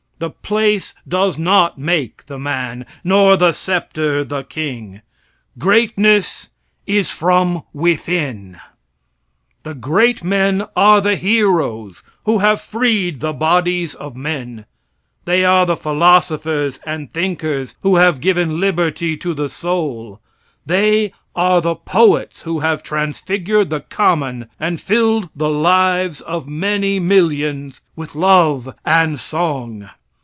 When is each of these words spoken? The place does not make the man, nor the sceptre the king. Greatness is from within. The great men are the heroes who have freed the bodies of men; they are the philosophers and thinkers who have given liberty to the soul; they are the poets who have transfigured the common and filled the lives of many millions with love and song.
The 0.23 0.29
place 0.29 0.93
does 1.07 1.39
not 1.39 1.79
make 1.79 2.27
the 2.27 2.37
man, 2.37 2.85
nor 3.03 3.35
the 3.35 3.53
sceptre 3.53 4.23
the 4.23 4.43
king. 4.43 5.01
Greatness 5.57 6.49
is 6.85 7.09
from 7.09 7.63
within. 7.73 8.59
The 9.63 9.73
great 9.73 10.23
men 10.23 10.67
are 10.75 11.01
the 11.01 11.15
heroes 11.15 12.03
who 12.25 12.37
have 12.37 12.61
freed 12.61 13.19
the 13.19 13.33
bodies 13.33 13.95
of 13.95 14.15
men; 14.15 14.65
they 15.25 15.43
are 15.43 15.65
the 15.65 15.75
philosophers 15.75 16.79
and 16.85 17.11
thinkers 17.11 17.73
who 17.81 17.95
have 17.95 18.21
given 18.21 18.59
liberty 18.59 19.17
to 19.17 19.33
the 19.33 19.49
soul; 19.49 20.21
they 20.67 21.13
are 21.35 21.61
the 21.61 21.73
poets 21.75 22.43
who 22.43 22.59
have 22.59 22.83
transfigured 22.83 23.71
the 23.71 23.81
common 23.81 24.49
and 24.59 24.79
filled 24.79 25.29
the 25.35 25.49
lives 25.49 26.21
of 26.21 26.47
many 26.47 26.99
millions 26.99 27.81
with 27.95 28.13
love 28.13 28.75
and 28.85 29.19
song. 29.19 29.89